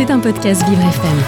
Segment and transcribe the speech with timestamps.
[0.00, 1.18] C'est un podcast Vivre FM.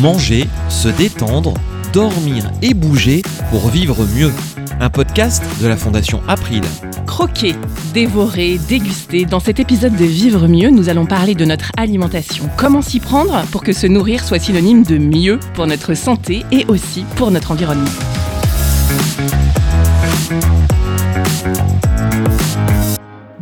[0.00, 1.54] Manger, se détendre,
[1.92, 4.30] dormir et bouger pour vivre mieux.
[4.78, 6.62] Un podcast de la Fondation April.
[7.04, 7.56] Croquer,
[7.94, 9.24] dévorer, déguster.
[9.24, 12.48] Dans cet épisode de Vivre mieux, nous allons parler de notre alimentation.
[12.56, 16.64] Comment s'y prendre pour que se nourrir soit synonyme de mieux pour notre santé et
[16.68, 17.90] aussi pour notre environnement.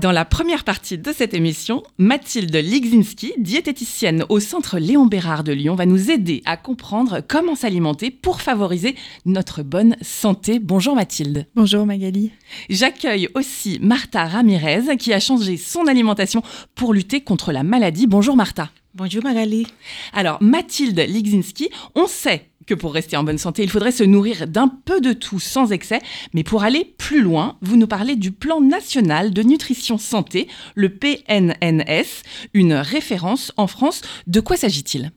[0.07, 5.51] Dans la première partie de cette émission, Mathilde Ligzinski, diététicienne au Centre Léon Bérard de
[5.51, 10.61] Lyon, va nous aider à comprendre comment s'alimenter pour favoriser notre bonne santé.
[10.61, 11.47] Bonjour Mathilde.
[11.57, 12.31] Bonjour Magali.
[12.71, 16.45] J'accueille aussi Martha Ramirez qui a changé son alimentation
[16.77, 18.07] pour lutter contre la maladie.
[18.07, 18.71] Bonjour Martha.
[18.95, 19.67] Bonjour Magali.
[20.13, 24.47] Alors Mathilde Ligzinski, on sait que pour rester en bonne santé, il faudrait se nourrir
[24.47, 26.01] d'un peu de tout sans excès.
[26.35, 30.91] Mais pour aller plus loin, vous nous parlez du plan national de nutrition santé, le
[30.91, 32.23] PNNS,
[32.55, 34.03] une référence en France.
[34.27, 35.13] De quoi s'agit-il?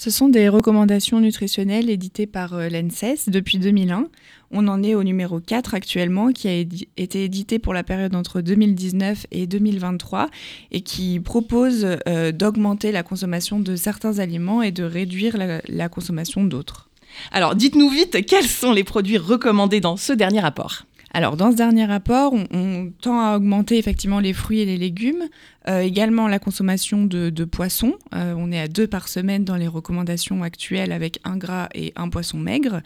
[0.00, 4.06] Ce sont des recommandations nutritionnelles éditées par euh, l'ANSES depuis 2001.
[4.52, 8.40] On en est au numéro 4 actuellement, qui a été édité pour la période entre
[8.40, 10.28] 2019 et 2023
[10.70, 16.44] et qui propose euh, d'augmenter la consommation de certains aliments et de réduire la consommation
[16.44, 16.87] d'autres.
[17.32, 20.84] Alors dites-nous vite, quels sont les produits recommandés dans ce dernier rapport?
[21.14, 25.24] Alors, dans ce dernier rapport, on, tend à augmenter effectivement les fruits et les légumes,
[25.68, 27.94] euh, également la consommation de, poissons.
[28.14, 31.92] Euh, on est à deux par semaine dans les recommandations actuelles avec un gras et
[31.96, 32.80] un poisson maigre.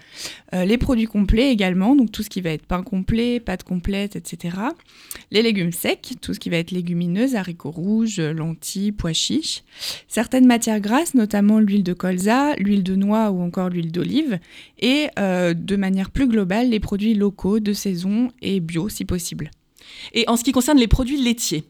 [0.54, 4.16] Euh, les produits complets également, donc tout ce qui va être pain complet, pâte complète,
[4.16, 4.56] etc.
[5.30, 9.62] Les légumes secs, tout ce qui va être légumineuses, haricots rouges, lentilles, pois chiches.
[10.08, 14.38] Certaines matières grasses, notamment l'huile de colza, l'huile de noix ou encore l'huile d'olive.
[14.80, 19.50] Et de manière plus globale, les produits locaux de saison et bio si possible.
[20.12, 21.64] Et en ce qui concerne les produits laitiers,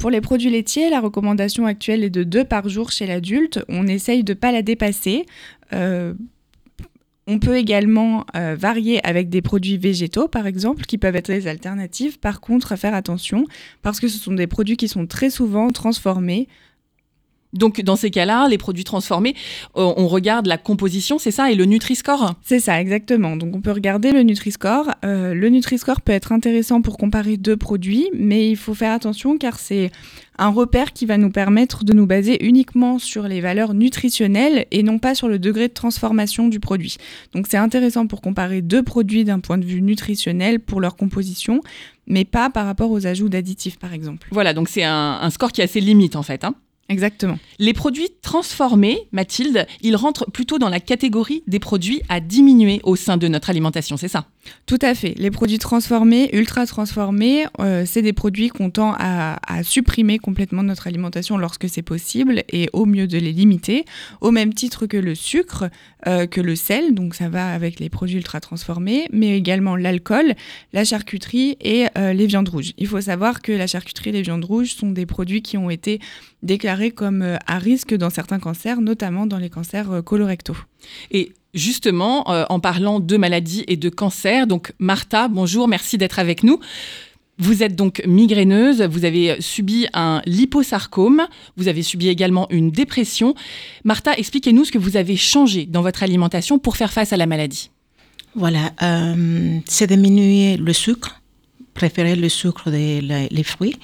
[0.00, 3.62] pour les produits laitiers, la recommandation actuelle est de 2 par jour chez l'adulte.
[3.68, 5.26] On essaye de ne pas la dépasser.
[5.74, 6.14] Euh,
[7.26, 11.46] on peut également euh, varier avec des produits végétaux, par exemple, qui peuvent être des
[11.46, 12.18] alternatives.
[12.18, 13.44] Par contre, faire attention,
[13.82, 16.48] parce que ce sont des produits qui sont très souvent transformés,
[17.52, 19.34] donc dans ces cas-là, les produits transformés,
[19.76, 23.36] euh, on regarde la composition, c'est ça, et le Nutri-Score C'est ça, exactement.
[23.36, 24.90] Donc on peut regarder le Nutri-Score.
[25.04, 29.36] Euh, le Nutri-Score peut être intéressant pour comparer deux produits, mais il faut faire attention
[29.38, 29.90] car c'est
[30.38, 34.82] un repère qui va nous permettre de nous baser uniquement sur les valeurs nutritionnelles et
[34.82, 36.96] non pas sur le degré de transformation du produit.
[37.34, 41.60] Donc c'est intéressant pour comparer deux produits d'un point de vue nutritionnel pour leur composition,
[42.06, 44.28] mais pas par rapport aux ajouts d'additifs par exemple.
[44.30, 46.44] Voilà, donc c'est un, un, score qui a ses limites en fait.
[46.44, 46.54] Hein
[46.90, 47.38] Exactement.
[47.60, 52.96] Les produits transformés, Mathilde, ils rentrent plutôt dans la catégorie des produits à diminuer au
[52.96, 54.26] sein de notre alimentation, c'est ça?
[54.66, 55.14] Tout à fait.
[55.16, 60.68] Les produits transformés, ultra transformés, euh, c'est des produits qu'on tend à, supprimer complètement de
[60.68, 63.84] notre alimentation lorsque c'est possible et au mieux de les limiter,
[64.20, 65.68] au même titre que le sucre,
[66.08, 70.34] euh, que le sel, donc ça va avec les produits ultra transformés, mais également l'alcool,
[70.72, 72.72] la charcuterie et euh, les viandes rouges.
[72.78, 75.70] Il faut savoir que la charcuterie et les viandes rouges sont des produits qui ont
[75.70, 76.00] été
[76.42, 80.56] déclarés comme euh, à risque dans certains cancers, notamment dans les cancers euh, colorectaux.
[81.10, 86.18] Et justement, euh, en parlant de maladies et de cancers, donc Martha, bonjour, merci d'être
[86.18, 86.58] avec nous.
[87.36, 91.26] Vous êtes donc migraineuse, vous avez subi un liposarcome,
[91.56, 93.34] vous avez subi également une dépression.
[93.84, 97.26] Martha, expliquez-nous ce que vous avez changé dans votre alimentation pour faire face à la
[97.26, 97.70] maladie.
[98.34, 98.72] Voilà,
[99.66, 101.20] c'est diminuer le sucre,
[101.74, 103.76] préférer le sucre des les fruits,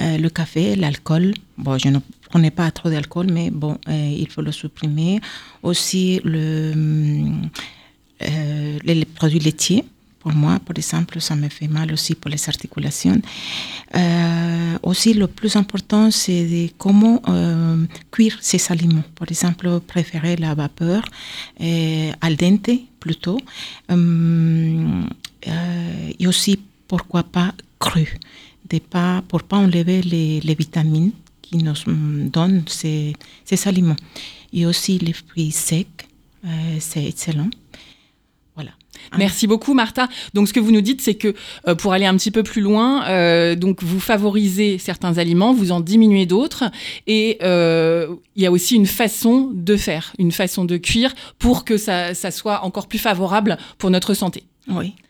[0.00, 1.34] euh, le café, l'alcool.
[1.58, 1.98] Bon, je ne
[2.34, 5.20] prenais pas trop d'alcool, mais bon, euh, il faut le supprimer.
[5.62, 7.22] Aussi, euh,
[8.82, 9.84] les, produits laitiers.
[10.18, 13.20] Pour moi, par exemple, ça me fait mal aussi pour les articulations.
[14.82, 17.22] aussi, le plus important, c'est comment
[18.10, 19.08] cuire ces aliments.
[19.18, 21.02] Par exemple, préférer la vapeur,
[22.26, 23.38] al dente plutôt.
[26.20, 26.58] et aussi
[26.88, 28.06] pourquoi pas cru,
[28.70, 31.12] de pas, pour pas enlever les vitamines
[31.44, 33.14] qui nous donnent ces,
[33.44, 33.96] ces, aliments.
[34.52, 35.86] Et aussi les fruits secs,
[36.44, 36.48] euh,
[36.80, 37.50] c'est excellent.
[38.54, 38.70] Voilà.
[39.18, 40.08] Merci beaucoup, Martha.
[40.32, 41.34] Donc, ce que vous nous dites, c'est que
[41.66, 45.72] euh, pour aller un petit peu plus loin, euh, donc vous favorisez certains aliments, vous
[45.72, 46.64] en diminuez d'autres,
[47.06, 51.76] et il y a aussi une façon de faire, une façon de cuire pour que
[51.76, 54.44] ça, ça soit encore plus favorable pour notre santé.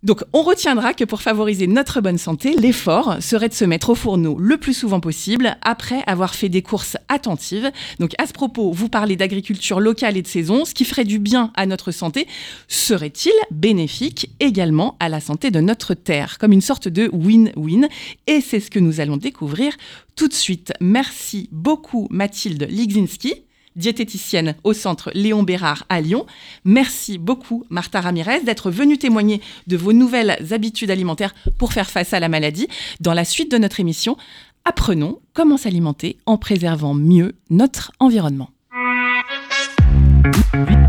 [0.03, 3.95] Donc on retiendra que pour favoriser notre bonne santé, l'effort serait de se mettre au
[3.95, 7.71] fourneau le plus souvent possible après avoir fait des courses attentives.
[8.01, 11.21] Donc à ce propos, vous parlez d'agriculture locale et de saison, ce qui ferait du
[11.21, 12.27] bien à notre santé,
[12.67, 17.89] serait-il bénéfique également à la santé de notre terre, comme une sorte de win-win.
[18.27, 19.73] Et c'est ce que nous allons découvrir
[20.17, 20.73] tout de suite.
[20.81, 23.45] Merci beaucoup Mathilde Ligzinski
[23.77, 26.27] diététicienne au centre Léon Bérard à Lyon.
[26.65, 32.13] Merci beaucoup, Martha Ramirez, d'être venue témoigner de vos nouvelles habitudes alimentaires pour faire face
[32.13, 32.69] à la maladie.
[33.01, 34.17] Dans la suite de notre émission,
[34.65, 38.51] apprenons comment s'alimenter en préservant mieux notre environnement.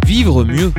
[0.05, 0.71] Vivre mieux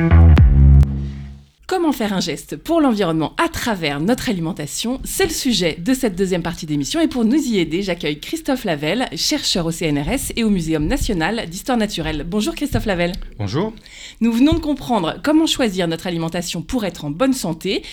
[1.67, 6.15] Comment faire un geste pour l'environnement à travers notre alimentation C'est le sujet de cette
[6.15, 7.01] deuxième partie d'émission.
[7.01, 11.45] Et pour nous y aider, j'accueille Christophe Lavelle, chercheur au CNRS et au Muséum national
[11.49, 12.23] d'histoire naturelle.
[12.25, 13.11] Bonjour Christophe Lavelle.
[13.37, 13.73] Bonjour.
[14.21, 17.83] Nous venons de comprendre comment choisir notre alimentation pour être en bonne santé.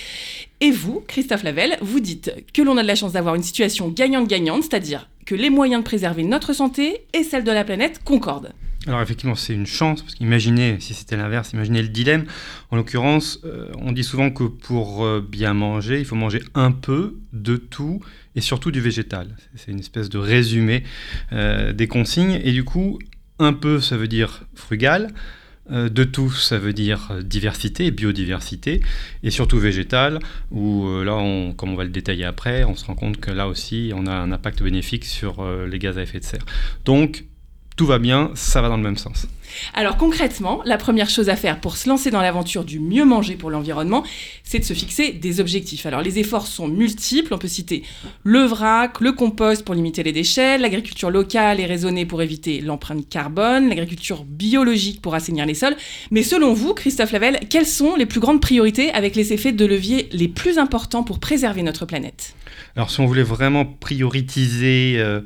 [0.61, 3.89] Et vous, Christophe Lavelle, vous dites que l'on a de la chance d'avoir une situation
[3.89, 8.53] gagnante-gagnante, c'est-à-dire que les moyens de préserver notre santé et celle de la planète concordent.
[8.87, 12.25] Alors effectivement, c'est une chance, parce qu'imaginez, si c'était l'inverse, imaginez le dilemme.
[12.71, 16.71] En l'occurrence, euh, on dit souvent que pour euh, bien manger, il faut manger un
[16.71, 18.01] peu de tout,
[18.37, 19.37] et surtout du végétal.
[19.57, 20.83] C'est une espèce de résumé
[21.33, 22.99] euh, des consignes, et du coup,
[23.39, 25.09] un peu, ça veut dire frugal.
[25.71, 28.83] de tout, ça veut dire diversité, biodiversité,
[29.23, 30.19] et surtout végétal,
[30.51, 31.17] où là,
[31.57, 34.13] comme on va le détailler après, on se rend compte que là aussi, on a
[34.13, 36.45] un impact bénéfique sur les gaz à effet de serre.
[36.85, 37.25] Donc,
[37.77, 39.27] tout va bien, ça va dans le même sens.
[39.73, 43.37] Alors concrètement, la première chose à faire pour se lancer dans l'aventure du mieux manger
[43.37, 44.05] pour l'environnement,
[44.43, 45.87] c'est de se fixer des objectifs.
[45.87, 47.83] Alors les efforts sont multiples, on peut citer
[48.23, 53.09] le vrac, le compost pour limiter les déchets, l'agriculture locale et raisonnée pour éviter l'empreinte
[53.09, 55.77] carbone, l'agriculture biologique pour assainir les sols.
[56.11, 59.67] Mais selon vous, Christophe Lavelle, quelles sont les plus grandes priorités avec les effets de
[59.67, 62.35] levier les plus importants pour préserver notre planète?
[62.77, 64.95] Alors si on voulait vraiment prioriser...
[64.99, 65.21] Euh,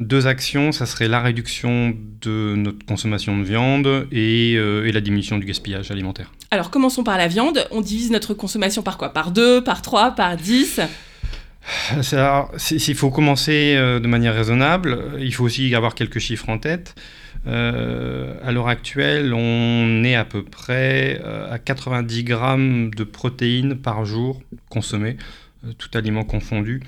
[0.00, 5.38] deux actions, ça serait la réduction de notre consommation de viande et, euh, la diminution
[5.38, 6.32] du gaspillage alimentaire.
[6.50, 7.66] Alors commençons par la viande.
[7.70, 9.12] On divise notre consommation par quoi?
[9.12, 10.80] Par deux, par trois, par dix?
[11.92, 14.98] Il faut commencer euh, de manière raisonnable.
[15.18, 16.94] Il faut aussi avoir quelques chiffres en tête.
[17.46, 24.04] Euh, à l'heure actuelle, on est à peu près à 90 grammes de protéines par
[24.04, 25.16] jour consommées.
[25.76, 26.82] Tout aliment confondu.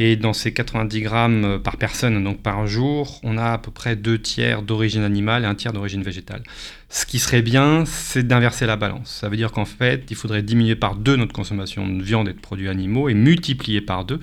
[0.00, 3.72] Et dans ces 90 grammes euh, par personne, donc par jour, on a à peu
[3.72, 6.44] près deux tiers d'origine animale et un tiers d'origine végétale.
[6.88, 9.10] Ce qui serait bien, c'est d'inverser la balance.
[9.10, 12.32] Ça veut dire qu'en fait, il faudrait diminuer par deux notre consommation de viande et
[12.32, 14.20] de produits animaux et multiplier par deux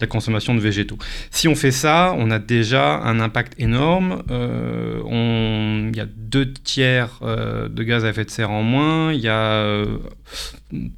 [0.00, 0.98] la consommation de végétaux.
[1.30, 4.22] Si on fait ça, on a déjà un impact énorme.
[4.30, 9.12] Euh, il y a deux tiers euh, de gaz à effet de serre en moins,
[9.12, 9.84] il y a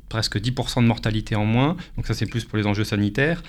[0.08, 3.42] presque 10% de mortalité en moins, donc ça c'est plus pour les enjeux sanitaires.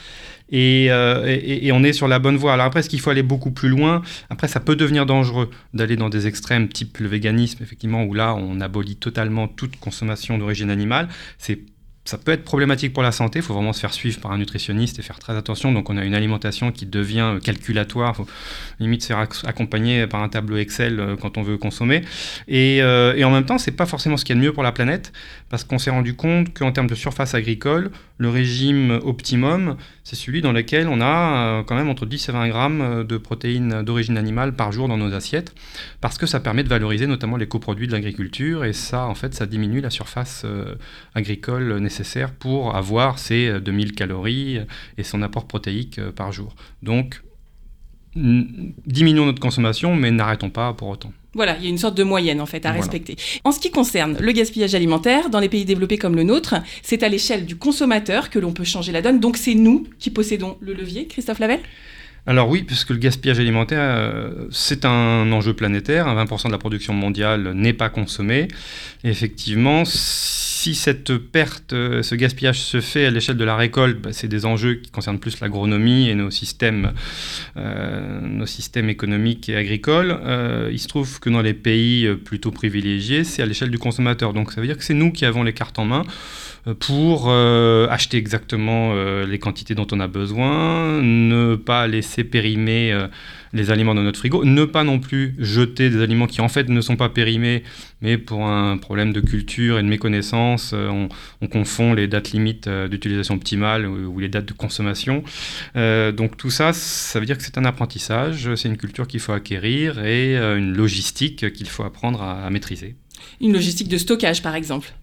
[0.54, 2.54] Euh, et, on est sur la bonne voie.
[2.54, 4.02] Alors après, est-ce qu'il faut aller beaucoup plus loin?
[4.30, 8.36] Après, ça peut devenir dangereux d'aller dans des extrêmes type le véganisme, effectivement, où là,
[8.36, 11.08] on abolit totalement toute consommation d'origine animale.
[11.38, 11.60] C'est
[12.04, 14.40] ça peut être problématique pour la santé, il faut vraiment se faire suivre par un
[14.40, 15.72] nutritionniste et faire très attention.
[15.72, 18.28] Donc on a une alimentation qui devient calculatoire, faut
[18.80, 22.02] limite se faire accompagner par un tableau Excel euh, quand on veut consommer.
[22.48, 24.54] Et, euh, et en même temps, c'est pas forcément ce qu'il y a de mieux
[24.54, 25.14] pour la planète,
[25.50, 30.42] parce qu'on s'est rendu compte qu'en termes de surface agricole, le régime optimum, c'est celui
[30.42, 34.18] dans lequel on a euh, quand même entre 10 et 20 grammes de protéines d'origine
[34.18, 35.54] animale par jour dans nos assiettes,
[36.02, 39.36] parce que ça permet de valoriser notamment les coproduits de l'agriculture, et ça, en fait,
[39.36, 40.46] ça diminue la surface
[41.14, 44.66] agricole nécessaire nécessaire pour avoir ces 2000 euh, calories euh,
[44.98, 46.56] et son apport protéique euh, par jour.
[46.82, 47.22] Donc,
[48.16, 51.14] diminuons notre consommation, mais n'arrêtons pas pour autant.
[51.34, 53.16] Voilà, il y a une sorte de moyenne en fait à respecter.
[53.46, 57.04] En ce qui concerne le gaspillage alimentaire, dans les pays développés comme le nôtre, c'est
[57.04, 59.22] à l'échelle du consommateur que l'on peut changer la donne.
[59.22, 61.62] Donc c'est nous qui possédons le levier, Christophe Lavelle?
[62.28, 66.06] Alors oui, puisque le gaspillage alimentaire, c'est un enjeu planétaire.
[66.08, 68.50] 20% de la production mondiale n'est pas consommée.
[69.06, 74.10] effectivement, si cette perte, euh, ce gaspillage se fait à l'échelle de la récolte, bah,
[74.14, 76.94] c'est des enjeux qui concernent plus l'agronomie et nos systèmes,
[77.58, 80.16] euh, nos systèmes économiques et agricoles.
[80.24, 84.34] Euh, il se trouve que dans les pays plutôt privilégiés, c'est à l'échelle du consommateur.
[84.34, 86.04] Donc ça veut dire que c'est nous qui avons les cartes en main
[86.80, 92.96] pour acheter exactement les quantités dont on a besoin, ne pas laisser périmer
[93.54, 94.46] les aliments dans notre frigo.
[94.46, 97.64] Ne pas non plus jeter des aliments qui en fait ne sont pas périmés,
[98.02, 101.08] mais pour un problème de culture et de méconnaissance, euh,
[101.42, 105.24] on, confond les dates limites euh, d'utilisation optimale ou, les dates de consommation.
[105.76, 109.20] Euh, donc tout ça, ça veut dire que c'est un apprentissage, c'est une culture qu'il
[109.20, 112.96] faut acquérir et une logistique qu'il faut apprendre à maîtriser.
[113.40, 114.94] Une logistique de stockage, par exemple.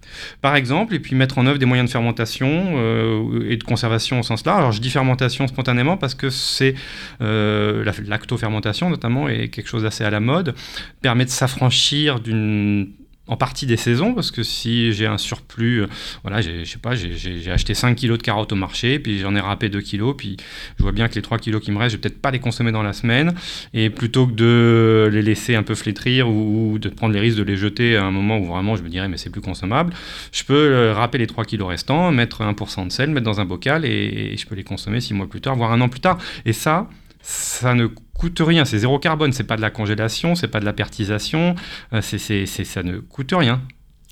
[0.40, 4.20] Par exemple, et puis mettre en œuvre des moyens de fermentation euh, et de conservation
[4.20, 4.58] au sens large.
[4.58, 6.75] Alors je dis fermentation spontanément parce que c'est
[7.20, 10.54] euh, la lactofermentation notamment est quelque chose d'assez à la mode,
[11.02, 12.88] permet de s'affranchir d'une
[13.28, 15.87] en partie des saisons, parce que si j'ai un surplus, euh,
[16.23, 19.40] voilà, je sais pas, j'ai acheté 5 kilos de carottes au marché, puis j'en ai
[19.40, 20.37] râpé 2 kilos, puis
[20.78, 22.38] je vois bien que les 3 kilos qui me restent, je vais peut-être pas les
[22.38, 23.35] consommer dans la semaine,
[23.75, 27.42] et plutôt que de les laisser un peu flétrir ou, de prendre les risques de
[27.42, 29.92] les jeter à un moment où vraiment je me dirais mais c'est plus consommable,
[30.32, 33.44] je peux euh, râper les 3 kilos restants, mettre 1% de sel, mettre dans un
[33.44, 36.00] bocal, et, et je peux les consommer 6 mois plus tard, voire un an plus
[36.00, 36.18] tard.
[36.47, 36.88] Et ça,
[37.20, 40.64] ça ne coûte rien, c'est zéro carbone, c'est pas de la congélation, c'est pas de
[40.64, 41.54] la pertisation,
[41.92, 43.62] euh, c'est, ça ne coûte rien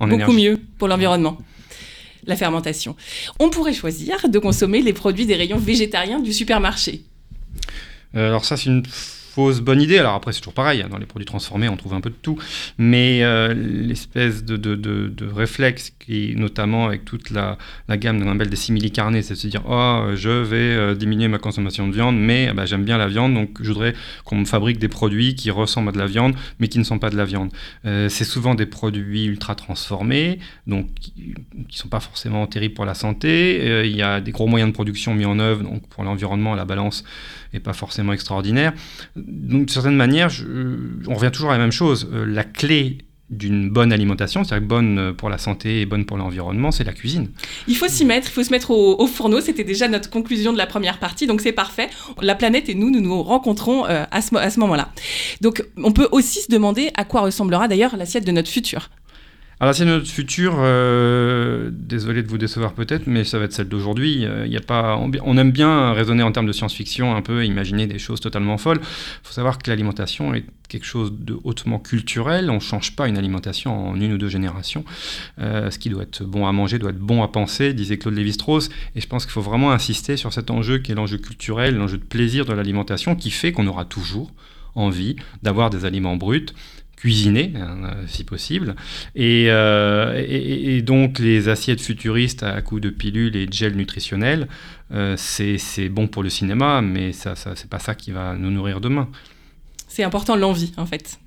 [0.00, 1.38] en Beaucoup mieux pour l'environnement.
[2.26, 2.96] La fermentation.
[3.38, 7.02] On pourrait choisir de consommer les produits des rayons végétariens du supermarché.
[8.14, 8.82] Euh, alors ça, c'est une
[9.36, 9.98] fausse bonne idée.
[9.98, 12.16] Alors après, c'est toujours pareil, hein, dans les produits transformés, on trouve un peu de
[12.22, 12.38] tout.
[12.78, 18.24] Mais euh, l'espèce de, de, de, réflexe, qui, notamment avec toute la, la gamme de
[18.24, 21.92] labels des simili-carnés, c'est de se dire Oh, je vais euh, diminuer ma consommation de
[21.92, 23.92] viande, mais bah, j'aime bien la viande, donc je voudrais
[24.24, 26.98] qu'on me fabrique des produits qui ressemblent à de la viande, mais qui ne sont
[26.98, 27.50] pas de la viande.
[27.84, 32.86] Euh, c'est souvent des produits ultra transformés, donc qui ne sont pas forcément terribles pour
[32.86, 33.84] la santé.
[33.84, 36.64] Il y a des gros moyens de production mis en œuvre, donc pour l'environnement, la
[36.64, 37.04] balance
[37.52, 38.72] n'est pas forcément extraordinaire.
[39.26, 40.30] Donc, de certaine manière,
[41.08, 42.08] on revient toujours à la même chose.
[42.12, 46.70] Euh, la clé d'une bonne alimentation, c'est-à-dire bonne pour la santé et bonne pour l'environnement,
[46.70, 47.28] c'est la cuisine.
[47.66, 49.40] Il faut s'y mettre, il faut se mettre au, fourneau.
[49.40, 51.90] C'était déjà notre conclusion de la première partie, donc c'est parfait.
[52.22, 54.92] La planète et nous, nous nous rencontrons euh, à ce, à ce moment-là.
[55.40, 58.90] Donc on peut aussi se demander à quoi ressemblera d'ailleurs l'assiette de notre futur.
[59.58, 63.70] Alors c'est notre futur, euh, désolé de vous décevoir peut-être, mais ça va être celle
[63.70, 64.26] d'aujourd'hui.
[64.26, 64.46] Euh,
[65.24, 68.80] on, aime bien raisonner en termes de science-fiction, un peu imaginer des choses totalement folles.
[68.82, 72.50] Il faut savoir que l'alimentation est quelque chose de hautement culturel.
[72.50, 74.84] On ne change pas une alimentation en une ou deux générations.
[75.38, 78.14] Euh, ce qui doit être bon à manger doit être bon à penser, disait Claude
[78.14, 78.68] Lévi-Strauss.
[78.94, 81.96] Et je pense qu'il faut vraiment insister sur cet enjeu qui est l'enjeu culturel, l'enjeu
[81.96, 84.30] de plaisir de l'alimentation, qui fait qu'on aura toujours
[84.74, 86.52] envie d'avoir des aliments bruts
[86.96, 88.74] cuisiner, hein, si possible.
[89.16, 94.48] Euh, et, et, donc les assiettes futuristes à coups de pilules et de gel nutritionnel,
[94.92, 98.50] euh, c'est bon pour le cinéma, mais ça, ça c'est pas ça qui va nous
[98.50, 99.08] nourrir demain.
[99.88, 101.18] C'est important l'envie, en fait.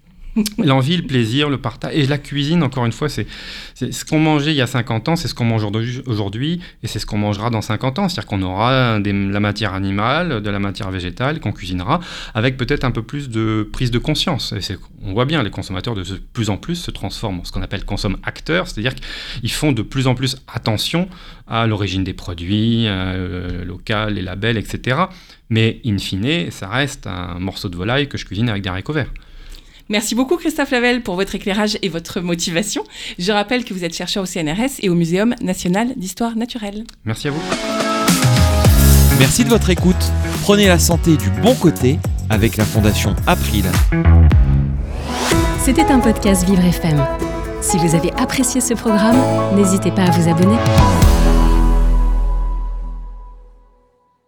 [0.58, 1.92] L'envie, le plaisir, le partage.
[1.94, 3.26] Et la cuisine, encore une fois, c'est
[3.76, 5.64] ce qu'on mangeait il y a 50 ans, c'est ce qu'on mange
[6.06, 8.10] aujourd'hui, et c'est ce qu'on mangera dans 50 ans.
[8.10, 12.00] C'est-à-dire qu'on aura de la matière animale, de la matière végétale, qu'on cuisinera,
[12.34, 14.54] avec peut-être un peu plus de prise de conscience.
[14.54, 17.62] Et on voit bien, les consommateurs de plus en plus se transforment en ce qu'on
[17.62, 21.10] appelle consomme-acteurs, c'est-à-dire qu'ils font de plus en plus attention
[21.48, 24.98] à l'origine des produits, euh, local, les labels, etc.
[25.50, 28.94] Mais in fine, ça reste un morceau de volaille que je cuisine avec des haricots
[28.94, 29.12] verts.
[29.90, 32.84] Merci beaucoup Christophe Lavelle pour votre éclairage et votre motivation.
[33.18, 36.84] Je rappelle que vous êtes chercheur au CNRS et au Muséum national d'histoire naturelle.
[37.06, 37.42] Merci à vous.
[39.18, 40.12] Merci de votre écoute.
[40.44, 41.98] Prenez la santé du bon côté
[42.30, 43.66] avec la Fondation April.
[45.60, 47.04] C'était un podcast Vivre FM.
[47.62, 49.18] Si vous avez apprécié ce programme,
[49.56, 50.58] n'hésitez pas à vous abonner.